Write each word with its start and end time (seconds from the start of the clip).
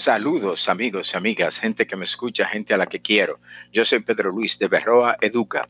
Saludos 0.00 0.70
amigos 0.70 1.12
y 1.12 1.18
amigas, 1.18 1.58
gente 1.58 1.86
que 1.86 1.94
me 1.94 2.04
escucha, 2.04 2.46
gente 2.46 2.72
a 2.72 2.78
la 2.78 2.86
que 2.86 3.02
quiero. 3.02 3.38
Yo 3.70 3.84
soy 3.84 4.00
Pedro 4.00 4.32
Luis 4.32 4.58
de 4.58 4.66
Berroa 4.66 5.18
Educa, 5.20 5.68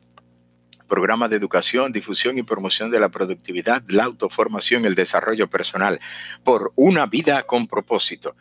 programa 0.86 1.26
de 1.26 1.34
educación, 1.34 1.90
difusión 1.90 2.38
y 2.38 2.44
promoción 2.44 2.92
de 2.92 3.00
la 3.00 3.08
productividad, 3.08 3.82
la 3.88 4.04
autoformación 4.04 4.84
y 4.84 4.86
el 4.86 4.94
desarrollo 4.94 5.50
personal 5.50 5.98
por 6.44 6.72
una 6.76 7.06
vida 7.06 7.42
con 7.42 7.66
propósito. 7.66 8.36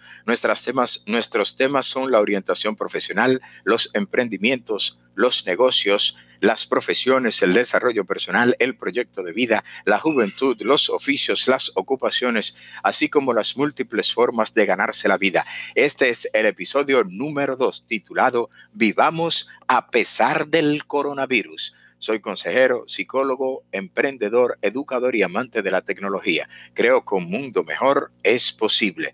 Temas, 0.64 1.04
nuestros 1.08 1.58
temas 1.58 1.88
son 1.88 2.12
la 2.12 2.20
orientación 2.20 2.76
profesional, 2.76 3.42
los 3.64 3.90
emprendimientos, 3.96 5.00
los 5.20 5.46
negocios, 5.46 6.16
las 6.40 6.66
profesiones, 6.66 7.42
el 7.42 7.54
desarrollo 7.54 8.06
personal, 8.06 8.56
el 8.60 8.78
proyecto 8.78 9.22
de 9.22 9.34
vida, 9.34 9.66
la 9.84 10.00
juventud, 10.00 10.56
los 10.62 10.90
oficios, 10.90 11.50
las 11.50 11.74
ocupaciones, 11.76 12.56
así 12.84 13.10
como 13.10 13.34
las 13.34 13.58
múltiples 13.58 14.14
formas 14.14 14.54
de 14.54 14.66
ganarse 14.66 15.10
la 15.10 15.18
vida. 15.18 15.46
Este 15.76 16.10
es 16.10 16.30
el 16.32 16.46
episodio 16.46 17.04
número 17.04 17.58
2 17.58 17.86
titulado 17.86 18.50
Vivamos 18.72 19.50
a 19.68 19.92
pesar 19.92 20.48
del 20.48 20.86
coronavirus. 20.86 21.76
Soy 21.98 22.22
consejero, 22.22 22.86
psicólogo, 22.88 23.66
emprendedor, 23.74 24.58
educador 24.62 25.18
y 25.18 25.24
amante 25.24 25.62
de 25.62 25.72
la 25.72 25.82
tecnología. 25.82 26.48
Creo 26.74 27.04
que 27.04 27.16
un 27.16 27.30
mundo 27.30 27.66
mejor 27.66 28.12
es 28.24 28.54
posible. 28.54 29.14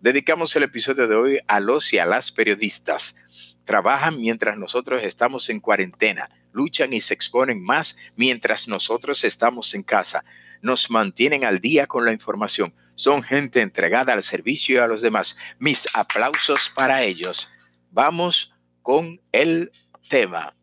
Dedicamos 0.00 0.56
el 0.56 0.64
episodio 0.64 1.06
de 1.06 1.14
hoy 1.14 1.38
a 1.46 1.60
los 1.60 1.92
y 1.92 1.98
a 1.98 2.04
las 2.04 2.32
periodistas. 2.32 3.22
Trabajan 3.66 4.18
mientras 4.18 4.56
nosotros 4.56 5.02
estamos 5.02 5.50
en 5.50 5.60
cuarentena 5.60 6.30
luchan 6.56 6.92
y 6.94 7.00
se 7.00 7.14
exponen 7.14 7.62
más 7.62 7.98
mientras 8.16 8.66
nosotros 8.66 9.22
estamos 9.22 9.74
en 9.74 9.82
casa. 9.82 10.24
Nos 10.62 10.90
mantienen 10.90 11.44
al 11.44 11.60
día 11.60 11.86
con 11.86 12.04
la 12.04 12.12
información. 12.12 12.74
Son 12.94 13.22
gente 13.22 13.60
entregada 13.60 14.14
al 14.14 14.22
servicio 14.22 14.76
y 14.76 14.78
a 14.78 14.86
los 14.86 15.02
demás. 15.02 15.36
Mis 15.58 15.86
aplausos 15.94 16.72
para 16.74 17.02
ellos. 17.02 17.50
Vamos 17.90 18.54
con 18.82 19.20
el 19.32 19.70
tema. 20.08 20.56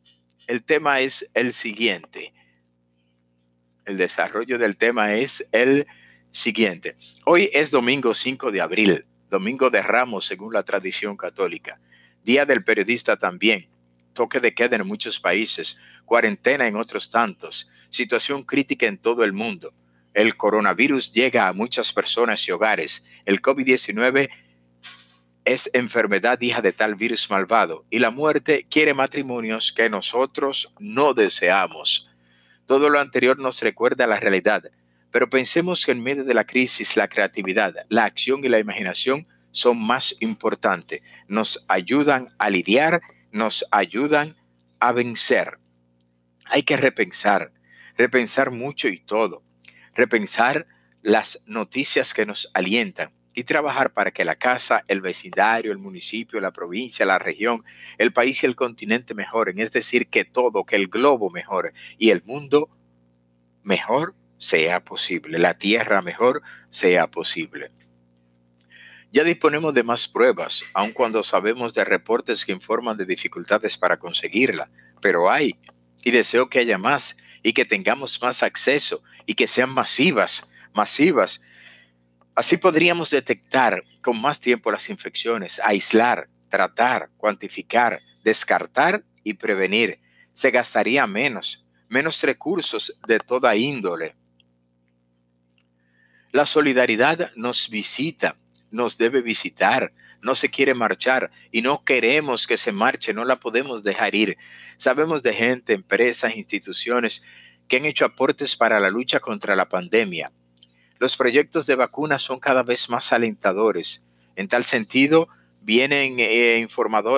El 0.47 0.63
tema 0.63 0.99
es 0.99 1.29
el 1.35 1.53
siguiente. 1.53 2.33
El 3.85 3.97
desarrollo 3.97 4.57
del 4.57 4.77
tema 4.77 5.13
es 5.13 5.47
el 5.51 5.85
siguiente. 6.31 6.97
Hoy 7.25 7.51
es 7.53 7.69
domingo 7.69 8.15
5 8.15 8.51
de 8.51 8.61
abril, 8.61 9.05
domingo 9.29 9.69
de 9.69 9.83
Ramos 9.83 10.25
según 10.25 10.53
la 10.53 10.63
tradición 10.63 11.15
católica. 11.17 11.79
Día 12.23 12.45
del 12.45 12.63
periodista 12.63 13.17
también 13.17 13.69
toque 14.13 14.39
de 14.39 14.53
queda 14.53 14.75
en 14.75 14.87
muchos 14.87 15.19
países, 15.19 15.77
cuarentena 16.05 16.67
en 16.67 16.75
otros 16.75 17.09
tantos, 17.09 17.69
situación 17.89 18.43
crítica 18.43 18.85
en 18.85 18.97
todo 18.97 19.23
el 19.23 19.33
mundo. 19.33 19.73
El 20.13 20.37
coronavirus 20.37 21.11
llega 21.11 21.47
a 21.47 21.53
muchas 21.53 21.91
personas 21.91 22.47
y 22.47 22.51
hogares. 22.51 23.05
El 23.25 23.41
COVID-19 23.41 24.29
es 25.45 25.69
enfermedad 25.73 26.39
hija 26.41 26.61
de 26.61 26.71
tal 26.71 26.95
virus 26.95 27.29
malvado 27.29 27.85
y 27.89 27.99
la 27.99 28.11
muerte 28.11 28.65
quiere 28.69 28.93
matrimonios 28.93 29.73
que 29.73 29.89
nosotros 29.89 30.73
no 30.79 31.13
deseamos. 31.13 32.09
Todo 32.65 32.89
lo 32.89 32.99
anterior 32.99 33.39
nos 33.39 33.61
recuerda 33.61 34.07
la 34.07 34.19
realidad, 34.19 34.63
pero 35.11 35.29
pensemos 35.29 35.85
que 35.85 35.91
en 35.91 36.01
medio 36.01 36.23
de 36.23 36.33
la 36.33 36.45
crisis 36.45 36.95
la 36.95 37.09
creatividad, 37.09 37.75
la 37.89 38.05
acción 38.05 38.45
y 38.45 38.49
la 38.49 38.59
imaginación 38.59 39.27
son 39.53 39.81
más 39.81 40.17
importantes. 40.19 41.01
Nos 41.29 41.63
ayudan 41.69 42.35
a 42.37 42.49
lidiar 42.49 43.01
nos 43.33 43.65
ayudan 43.71 44.37
a 44.79 44.93
vencer. 44.93 45.59
Hay 46.45 46.63
que 46.63 46.77
repensar, 46.77 47.51
repensar 47.97 48.51
mucho 48.51 48.87
y 48.87 48.99
todo, 48.99 49.43
repensar 49.95 50.67
las 51.01 51.43
noticias 51.47 52.13
que 52.13 52.25
nos 52.25 52.49
alientan 52.53 53.11
y 53.33 53.43
trabajar 53.43 53.91
para 53.91 54.11
que 54.11 54.23
la 54.23 54.35
casa, 54.35 54.85
el 54.87 55.01
vecindario, 55.01 55.71
el 55.71 55.79
municipio, 55.79 56.39
la 56.39 56.53
provincia, 56.53 57.05
la 57.05 57.17
región, 57.17 57.65
el 57.97 58.13
país 58.13 58.43
y 58.43 58.45
el 58.45 58.55
continente 58.55 59.15
mejoren, 59.15 59.59
es 59.59 59.73
decir, 59.73 60.07
que 60.07 60.23
todo, 60.23 60.63
que 60.63 60.75
el 60.75 60.87
globo 60.87 61.31
mejore 61.31 61.73
y 61.97 62.11
el 62.11 62.21
mundo 62.23 62.69
mejor 63.63 64.13
sea 64.37 64.83
posible, 64.83 65.39
la 65.39 65.57
tierra 65.57 66.03
mejor 66.03 66.43
sea 66.69 67.07
posible. 67.07 67.71
Ya 69.13 69.23
disponemos 69.23 69.75
de 69.75 69.83
más 69.83 70.07
pruebas, 70.07 70.63
aun 70.73 70.91
cuando 70.91 71.21
sabemos 71.21 71.75
de 71.75 71.85
reportes 71.85 72.43
que 72.43 72.51
informan 72.51 72.97
de 72.97 73.05
dificultades 73.05 73.77
para 73.77 73.99
conseguirla, 73.99 74.71
pero 75.01 75.29
hay, 75.29 75.59
y 76.03 76.09
deseo 76.09 76.49
que 76.49 76.57
haya 76.57 76.79
más 76.79 77.17
y 77.43 77.53
que 77.53 77.63
tengamos 77.63 78.19
más 78.23 78.41
acceso 78.41 79.03
y 79.27 79.35
que 79.35 79.45
sean 79.45 79.69
masivas, 79.69 80.49
masivas. 80.73 81.43
Así 82.33 82.57
podríamos 82.57 83.11
detectar 83.11 83.83
con 84.01 84.19
más 84.19 84.39
tiempo 84.39 84.71
las 84.71 84.89
infecciones, 84.89 85.61
aislar, 85.63 86.27
tratar, 86.49 87.11
cuantificar, 87.17 87.99
descartar 88.23 89.03
y 89.23 89.35
prevenir. 89.35 89.99
Se 90.33 90.49
gastaría 90.49 91.05
menos, 91.05 91.63
menos 91.87 92.23
recursos 92.23 92.97
de 93.07 93.19
toda 93.19 93.55
índole. 93.55 94.15
La 96.31 96.47
solidaridad 96.47 97.31
nos 97.35 97.69
visita 97.69 98.37
nos 98.73 98.97
debe 98.97 99.21
visitar, 99.21 99.93
no 100.21 100.35
se 100.35 100.49
quiere 100.49 100.73
marchar 100.73 101.31
y 101.51 101.61
no 101.61 101.83
queremos 101.85 102.47
que 102.47 102.57
se 102.57 102.71
marche, 102.71 103.13
no 103.13 103.23
la 103.23 103.39
podemos 103.39 103.83
dejar 103.83 104.15
ir. 104.15 104.37
Sabemos 104.77 105.23
de 105.23 105.33
gente, 105.33 105.73
empresas, 105.73 106.35
instituciones 106.35 107.23
que 107.67 107.77
han 107.77 107.85
hecho 107.85 108.05
aportes 108.05 108.55
para 108.55 108.79
la 108.79 108.89
lucha 108.89 109.19
contra 109.19 109.55
la 109.55 109.69
pandemia. 109.69 110.31
Los 110.99 111.15
proyectos 111.15 111.65
de 111.65 111.75
vacunas 111.75 112.21
son 112.21 112.39
cada 112.39 112.63
vez 112.63 112.89
más 112.89 113.13
alentadores. 113.13 114.05
En 114.35 114.47
tal 114.47 114.63
sentido, 114.63 115.27
vienen 115.61 116.15
eh, 116.19 116.65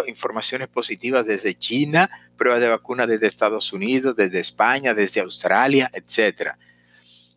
informaciones 0.07 0.67
positivas 0.67 1.25
desde 1.25 1.57
China, 1.57 2.09
pruebas 2.37 2.61
de 2.61 2.69
vacuna 2.69 3.07
desde 3.07 3.27
Estados 3.27 3.73
Unidos, 3.73 4.15
desde 4.15 4.39
España, 4.39 4.93
desde 4.93 5.21
Australia, 5.21 5.89
etcétera. 5.93 6.57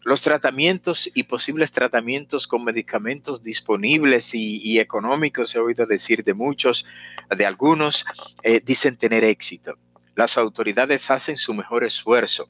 Los 0.08 0.22
tratamientos 0.22 1.10
y 1.12 1.24
posibles 1.24 1.70
tratamientos 1.70 2.48
con 2.48 2.64
medicamentos 2.64 3.42
disponibles 3.42 4.34
y, 4.34 4.80
económicos, 4.80 5.54
he 5.54 5.58
oído 5.58 5.84
decir 5.84 6.24
de 6.24 6.32
muchos, 6.32 6.86
de 7.28 7.44
algunos, 7.44 8.06
eh, 8.42 8.62
dicen 8.64 8.96
tener 8.96 9.22
éxito. 9.22 9.76
Las 10.14 10.38
autoridades 10.38 11.10
hacen 11.10 11.36
su 11.36 11.52
mejor 11.52 11.84
esfuerzo, 11.84 12.48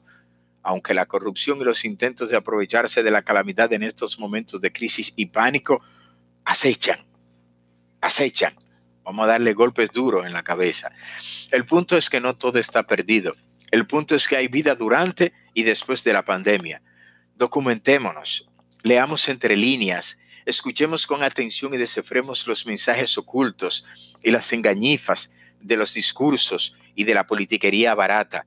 aunque 0.63 0.93
la 0.93 1.05
corrupción 1.05 1.59
y 1.59 1.65
los 1.65 1.83
intentos 1.83 2.29
de 2.29 2.37
aprovecharse 2.37 3.03
de 3.03 3.11
la 3.11 3.23
calamidad 3.23 3.73
en 3.73 3.83
estos 3.83 4.19
momentos 4.19 4.61
de 4.61 4.71
crisis 4.71 5.11
y 5.17 5.25
pánico 5.25 5.81
acechan, 6.45 7.05
acechan. 7.99 8.53
Vamos 9.03 9.25
a 9.25 9.31
darle 9.31 9.51
golpes 9.51 9.89
duros 9.91 10.25
en 10.25 10.31
la 10.31 10.43
cabeza. 10.43 10.93
El 11.51 11.65
punto 11.65 11.97
es 11.97 12.09
que 12.09 12.21
no 12.21 12.37
todo 12.37 12.57
está 12.57 12.83
perdido. 12.83 13.35
El 13.69 13.85
punto 13.85 14.15
es 14.15 14.29
que 14.29 14.37
hay 14.37 14.47
vida 14.47 14.75
durante 14.75 15.33
y 15.53 15.63
después 15.63 16.05
de 16.05 16.13
la 16.13 16.23
pandemia. 16.23 16.81
Documentémonos, 17.39 18.49
leamos 18.83 19.29
entre 19.29 19.55
líneas, 19.55 20.19
escuchemos 20.45 21.07
con 21.07 21.23
atención 21.23 21.73
y 21.73 21.77
descifremos 21.77 22.45
los 22.47 22.65
mensajes 22.65 23.17
ocultos 23.17 23.85
y 24.21 24.31
las 24.31 24.51
engañifas 24.51 25.33
de 25.61 25.77
los 25.77 25.93
discursos 25.93 26.77
y 26.95 27.05
de 27.05 27.13
la 27.13 27.25
politiquería 27.25 27.95
barata. 27.95 28.45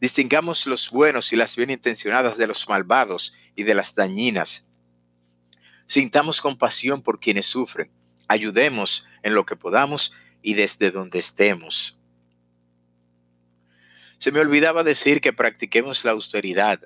Distingamos 0.00 0.66
los 0.66 0.90
buenos 0.90 1.32
y 1.32 1.36
las 1.36 1.54
bien 1.54 1.70
intencionadas 1.70 2.36
de 2.36 2.48
los 2.48 2.68
malvados 2.68 3.32
y 3.54 3.62
de 3.62 3.74
las 3.74 3.94
dañinas. 3.94 4.66
Sintamos 5.86 6.40
compasión 6.40 7.00
por 7.00 7.20
quienes 7.20 7.46
sufren. 7.46 7.92
Ayudemos 8.26 9.06
en 9.22 9.36
lo 9.36 9.46
que 9.46 9.54
podamos 9.54 10.14
y 10.42 10.54
desde 10.54 10.90
donde 10.90 11.20
estemos. 11.20 11.96
Se 14.18 14.32
me 14.32 14.40
olvidaba 14.40 14.82
decir 14.82 15.20
que 15.20 15.32
practiquemos 15.32 16.04
la 16.04 16.10
austeridad, 16.10 16.80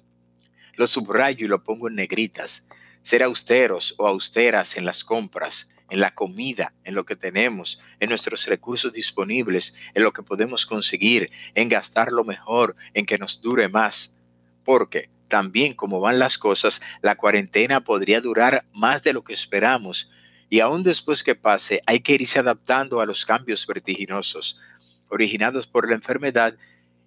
lo 0.76 0.86
subrayo 0.86 1.46
y 1.46 1.48
lo 1.48 1.64
pongo 1.64 1.88
en 1.88 1.96
negritas. 1.96 2.68
Ser 3.02 3.22
austeros 3.22 3.94
o 3.98 4.06
austeras 4.06 4.76
en 4.76 4.84
las 4.84 5.04
compras, 5.04 5.68
en 5.90 6.00
la 6.00 6.14
comida, 6.14 6.74
en 6.84 6.94
lo 6.94 7.04
que 7.04 7.16
tenemos, 7.16 7.80
en 8.00 8.08
nuestros 8.08 8.46
recursos 8.46 8.92
disponibles, 8.92 9.74
en 9.94 10.02
lo 10.02 10.12
que 10.12 10.22
podemos 10.22 10.66
conseguir, 10.66 11.30
en 11.54 11.68
gastar 11.68 12.12
lo 12.12 12.24
mejor, 12.24 12.76
en 12.94 13.06
que 13.06 13.18
nos 13.18 13.40
dure 13.40 13.68
más. 13.68 14.16
Porque 14.64 15.10
también 15.28 15.74
como 15.74 16.00
van 16.00 16.18
las 16.18 16.38
cosas, 16.38 16.80
la 17.02 17.16
cuarentena 17.16 17.82
podría 17.82 18.20
durar 18.20 18.64
más 18.72 19.02
de 19.02 19.12
lo 19.12 19.24
que 19.24 19.32
esperamos. 19.32 20.10
Y 20.48 20.60
aún 20.60 20.82
después 20.82 21.24
que 21.24 21.34
pase, 21.34 21.82
hay 21.86 22.00
que 22.00 22.14
irse 22.14 22.38
adaptando 22.38 23.00
a 23.00 23.06
los 23.06 23.24
cambios 23.24 23.66
vertiginosos 23.66 24.60
originados 25.08 25.66
por 25.66 25.88
la 25.88 25.94
enfermedad 25.94 26.56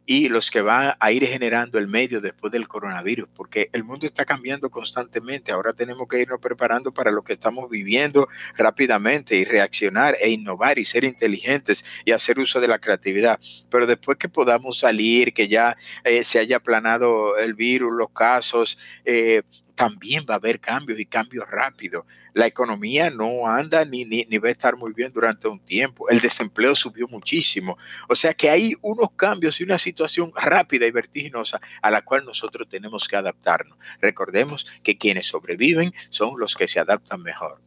y 0.09 0.27
los 0.27 0.49
que 0.49 0.61
van 0.61 0.95
a 0.99 1.11
ir 1.11 1.23
generando 1.27 1.77
el 1.77 1.85
medio 1.85 2.19
después 2.19 2.51
del 2.51 2.67
coronavirus, 2.67 3.29
porque 3.35 3.69
el 3.73 3.83
mundo 3.83 4.07
está 4.07 4.25
cambiando 4.25 4.71
constantemente. 4.71 5.51
Ahora 5.51 5.71
tenemos 5.71 6.07
que 6.07 6.19
irnos 6.19 6.39
preparando 6.39 6.91
para 6.91 7.11
lo 7.11 7.21
que 7.21 7.33
estamos 7.33 7.69
viviendo 7.69 8.27
rápidamente 8.57 9.35
y 9.35 9.45
reaccionar 9.45 10.17
e 10.19 10.31
innovar 10.31 10.79
y 10.79 10.85
ser 10.85 11.03
inteligentes 11.03 11.85
y 12.05 12.11
hacer 12.11 12.39
uso 12.39 12.59
de 12.59 12.67
la 12.67 12.79
creatividad. 12.79 13.39
Pero 13.69 13.85
después 13.85 14.17
que 14.17 14.29
podamos 14.29 14.79
salir, 14.79 15.31
que 15.31 15.47
ya 15.47 15.77
eh, 16.03 16.23
se 16.23 16.39
haya 16.39 16.57
aplanado 16.57 17.37
el 17.37 17.53
virus, 17.53 17.93
los 17.95 18.09
casos, 18.09 18.79
eh, 19.05 19.43
también 19.79 20.25
va 20.29 20.33
a 20.33 20.37
haber 20.37 20.59
cambios 20.59 20.99
y 20.99 21.05
cambios 21.05 21.49
rápidos. 21.49 22.03
La 22.33 22.45
economía 22.45 23.09
no 23.09 23.47
anda 23.47 23.85
ni, 23.85 24.03
ni, 24.03 24.25
ni, 24.27 24.37
va 24.37 24.49
a 24.49 24.51
estar 24.51 24.75
muy 24.75 24.91
bien 24.91 25.13
durante 25.13 25.47
un 25.47 25.57
tiempo. 25.57 26.09
El 26.09 26.19
desempleo 26.19 26.75
subió 26.75 27.07
muchísimo. 27.07 27.77
O 28.09 28.13
sea 28.13 28.33
que 28.33 28.49
hay 28.49 28.73
unos 28.81 29.11
cambios 29.15 29.61
y 29.61 29.63
una 29.63 29.77
situación 29.77 30.33
rápida 30.35 30.85
y 30.85 30.91
vertiginosa 30.91 31.61
a 31.81 31.91
la 31.91 32.01
cual 32.01 32.25
nosotros 32.25 32.67
tenemos 32.69 33.07
que 33.07 33.15
adaptarnos. 33.15 33.77
Recordemos 34.01 34.67
que 34.83 34.97
quienes 34.97 35.27
sobreviven 35.27 35.93
son 36.09 36.37
los 36.37 36.55
que 36.55 36.67
se 36.67 36.81
adaptan 36.81 37.23
mejor. 37.23 37.61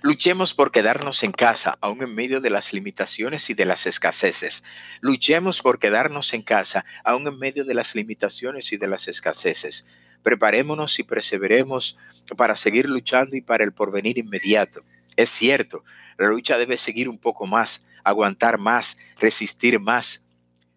Luchemos 0.00 0.54
por 0.54 0.72
quedarnos 0.72 1.22
en 1.24 1.32
casa, 1.32 1.76
aún 1.82 2.02
en 2.02 2.14
medio 2.14 2.40
de 2.40 2.48
las 2.48 2.72
limitaciones 2.72 3.50
y 3.50 3.54
de 3.54 3.66
las 3.66 3.84
escaseces. 3.86 4.64
Luchemos 5.02 5.60
por 5.60 5.78
quedarnos 5.78 6.32
en 6.32 6.40
casa, 6.40 6.86
aún 7.04 7.26
en 7.26 7.38
medio 7.38 7.66
de 7.66 7.74
las 7.74 7.94
limitaciones 7.94 8.72
y 8.72 8.78
de 8.78 8.88
las 8.88 9.08
escaseces. 9.08 9.86
Preparémonos 10.22 10.98
y 10.98 11.04
perseveremos 11.04 11.96
para 12.36 12.56
seguir 12.56 12.88
luchando 12.88 13.36
y 13.36 13.40
para 13.40 13.64
el 13.64 13.72
porvenir 13.72 14.18
inmediato. 14.18 14.82
Es 15.16 15.30
cierto, 15.30 15.84
la 16.18 16.28
lucha 16.28 16.58
debe 16.58 16.76
seguir 16.76 17.08
un 17.08 17.18
poco 17.18 17.46
más, 17.46 17.86
aguantar 18.04 18.58
más, 18.58 18.98
resistir 19.18 19.80
más, 19.80 20.26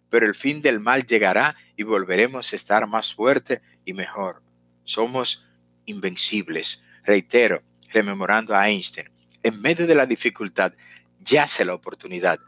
pero 0.09 0.25
el 0.25 0.35
fin 0.35 0.61
del 0.61 0.79
mal 0.79 1.05
llegará 1.05 1.55
y 1.75 1.83
volveremos 1.83 2.51
a 2.51 2.55
estar 2.55 2.87
más 2.87 3.13
fuerte 3.13 3.61
y 3.85 3.93
mejor. 3.93 4.41
Somos 4.83 5.45
invencibles. 5.85 6.83
Reitero, 7.03 7.63
rememorando 7.91 8.55
a 8.55 8.69
Einstein, 8.69 9.09
en 9.43 9.61
medio 9.61 9.87
de 9.87 9.95
la 9.95 10.05
dificultad 10.05 10.73
yace 11.19 11.65
la 11.65 11.73
oportunidad. 11.73 12.39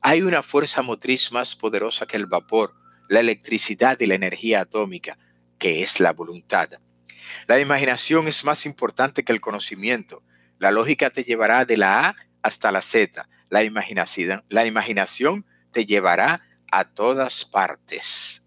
Hay 0.00 0.22
una 0.22 0.42
fuerza 0.42 0.82
motriz 0.82 1.30
más 1.32 1.54
poderosa 1.54 2.06
que 2.06 2.16
el 2.16 2.26
vapor, 2.26 2.74
la 3.08 3.20
electricidad 3.20 3.98
y 4.00 4.06
la 4.06 4.14
energía 4.14 4.60
atómica, 4.60 5.18
que 5.62 5.84
es 5.84 6.00
la 6.00 6.12
voluntad. 6.12 6.68
La 7.46 7.60
imaginación 7.60 8.26
es 8.26 8.44
más 8.44 8.66
importante 8.66 9.22
que 9.22 9.30
el 9.30 9.40
conocimiento. 9.40 10.24
La 10.58 10.72
lógica 10.72 11.10
te 11.10 11.22
llevará 11.22 11.64
de 11.64 11.76
la 11.76 12.08
A 12.08 12.16
hasta 12.42 12.72
la 12.72 12.82
Z. 12.82 13.28
La 13.48 13.62
imaginación, 13.62 14.42
la 14.48 14.66
imaginación 14.66 15.46
te 15.70 15.86
llevará 15.86 16.42
a 16.72 16.82
todas 16.86 17.44
partes. 17.44 18.42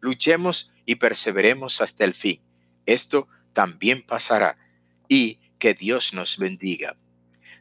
Luchemos 0.00 0.72
y 0.84 0.96
perseveremos 0.96 1.80
hasta 1.80 2.04
el 2.04 2.12
fin. 2.12 2.42
Esto 2.86 3.28
también 3.52 4.02
pasará. 4.02 4.58
Y 5.06 5.38
que 5.60 5.74
Dios 5.74 6.12
nos 6.12 6.38
bendiga 6.38 6.96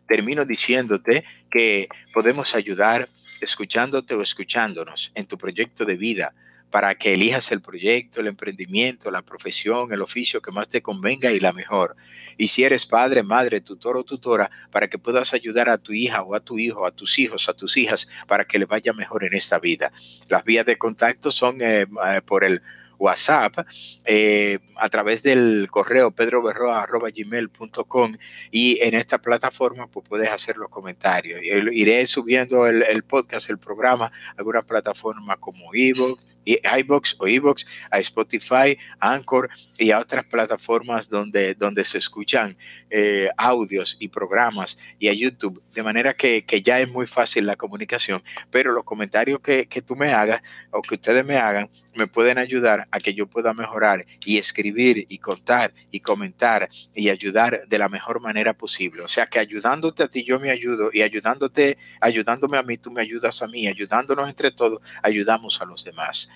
termino 0.08 0.44
diciéndote 0.44 1.24
que 1.50 1.88
podemos 2.14 2.54
ayudar 2.56 3.08
escuchándote 3.40 4.14
o 4.16 4.22
escuchándonos 4.22 5.12
en 5.16 5.26
tu 5.26 5.38
proyecto 5.38 5.86
de 5.86 5.96
vida 5.96 6.34
para 6.72 6.96
que 6.96 7.14
elijas 7.14 7.52
el 7.52 7.62
proyecto, 7.62 8.22
el 8.22 8.28
emprendimiento, 8.28 9.12
la 9.12 9.22
profesión, 9.22 9.92
el 9.92 10.02
oficio 10.02 10.42
que 10.42 10.52
más 10.52 10.70
te 10.70 10.82
convenga 10.82 11.32
y 11.32 11.40
la 11.40 11.52
mejor. 11.52 11.96
Y 12.38 12.48
si 12.48 12.64
eres 12.64 12.86
padre, 12.86 13.24
madre, 13.24 13.60
tutor 13.62 13.98
o 13.98 14.04
tutora, 14.04 14.50
para 14.72 14.90
que 14.90 14.98
puedas 14.98 15.34
ayudar 15.34 15.70
a 15.70 15.78
tu 15.78 15.94
hija 15.94 16.24
o 16.24 16.34
a 16.34 16.40
tu 16.40 16.58
hijo, 16.58 16.86
a 16.86 16.92
tus 16.92 17.20
hijos, 17.20 17.50
a 17.50 17.54
tus 17.54 17.76
hijas, 17.78 18.08
para 18.26 18.46
que 18.46 18.58
le 18.58 18.66
vaya 18.66 18.94
mejor 18.94 19.26
en 19.26 19.34
esta 19.34 19.60
vida. 19.60 19.92
Las 20.30 20.46
vías 20.46 20.66
de 20.66 20.78
contacto 20.78 21.30
son 21.30 21.62
eh, 21.62 21.82
eh, 21.82 22.22
por 22.26 22.46
el 22.46 22.62
WhatsApp 22.98 23.68
eh, 24.06 24.60
a 24.76 24.90
través 24.90 25.24
del 25.24 25.68
correo 25.72 26.12
pedroberroa.gmail.com 26.12 28.16
y 28.52 28.78
en 28.80 28.94
esta 28.94 29.18
plataforma 29.18 29.88
pues 29.88 30.08
puedes 30.08 30.30
hacer 30.30 30.58
los 30.58 30.70
comentarios. 30.70 31.42
Iré 31.44 32.06
subiendo 32.06 32.68
el, 32.68 33.04
podcast, 33.04 33.50
el 33.50 33.58
programa, 33.58 34.06
a 34.06 34.36
alguna 34.38 34.62
plataforma 34.62 35.36
como 35.38 35.72
Evo 35.74 36.20
iBox 36.46 37.16
o 37.20 37.28
iBox, 37.28 37.66
a 37.90 38.00
Spotify, 38.00 38.78
Anchor 39.00 39.50
y 39.78 39.92
a 39.92 40.00
otras 40.00 40.26
plataformas 40.26 41.10
donde, 41.10 41.56
donde 41.56 41.84
se 41.84 41.98
escuchan 41.98 42.58
eh, 42.90 43.30
audios 43.38 43.98
y 44.00 44.08
programas 44.08 44.78
y 45.00 45.08
a 45.08 45.14
YouTube. 45.14 45.62
De 45.74 45.84
manera 45.84 46.14
que, 46.14 46.44
que, 46.46 46.62
ya 46.62 46.80
es 46.80 46.90
muy 46.90 47.08
fácil 47.08 47.46
la 47.46 47.56
comunicación, 47.56 48.24
pero 48.50 48.72
los 48.72 48.84
comentarios 48.84 49.40
que, 49.40 49.68
que 49.68 49.82
tú 49.82 49.96
me 49.96 50.14
hagas 50.14 50.42
o 50.72 50.82
que 50.82 50.96
ustedes 50.96 51.26
me 51.26 51.38
hagan 51.38 51.70
me 51.96 52.08
pueden 52.08 52.38
ayudar 52.38 52.88
a 52.92 53.00
que 53.00 53.14
yo 53.14 53.28
pueda 53.28 53.54
mejorar 53.54 54.06
y 54.26 54.38
escribir 54.38 55.06
y 55.10 55.18
contar 55.18 55.74
y 55.92 56.00
comentar 56.00 56.70
y 56.96 57.10
ayudar 57.10 57.68
de 57.68 57.78
la 57.78 57.90
mejor 57.90 58.20
manera 58.22 58.54
posible. 58.54 59.04
O 59.04 59.08
sea 59.08 59.26
que 59.26 59.40
ayudándote 59.40 60.04
a 60.04 60.08
ti 60.08 60.24
yo 60.24 60.40
me 60.40 60.50
ayudo 60.50 60.90
y 60.94 61.02
ayudándote, 61.02 61.78
ayudándome 62.00 62.58
a 62.58 62.64
mí 62.64 62.78
tú 62.78 62.92
me 62.92 63.02
ayudas 63.02 63.42
a 63.42 63.48
mí, 63.48 63.68
ayudándonos 63.68 64.28
entre 64.30 64.52
todos, 64.52 64.82
ayudamos 65.02 65.62
a 65.62 65.66
los 65.66 65.84
demás. 65.84 66.30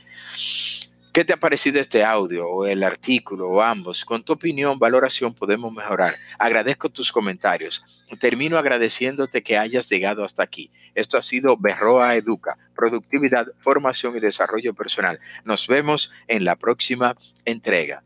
¿Qué 1.15 1.23
te 1.23 1.31
ha 1.31 1.37
parecido 1.37 1.79
este 1.79 2.03
audio 2.03 2.45
o 2.45 2.65
el 2.65 2.83
artículo 2.83 3.47
o 3.47 3.61
ambos? 3.61 4.03
Con 4.03 4.21
tu 4.21 4.33
opinión, 4.33 4.77
valoración 4.77 5.33
podemos 5.33 5.71
mejorar. 5.71 6.13
Agradezco 6.37 6.89
tus 6.89 7.09
comentarios. 7.09 7.85
Termino 8.19 8.57
agradeciéndote 8.57 9.41
que 9.41 9.57
hayas 9.57 9.87
llegado 9.89 10.25
hasta 10.25 10.43
aquí. 10.43 10.71
Esto 10.93 11.17
ha 11.17 11.21
sido 11.21 11.55
Berroa 11.55 12.17
Educa, 12.17 12.57
productividad, 12.75 13.47
formación 13.57 14.17
y 14.17 14.19
desarrollo 14.19 14.73
personal. 14.73 15.21
Nos 15.45 15.69
vemos 15.69 16.11
en 16.27 16.43
la 16.43 16.57
próxima 16.57 17.15
entrega. 17.45 18.03